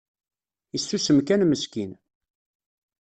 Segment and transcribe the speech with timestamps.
[0.77, 1.91] Isusem kan meskin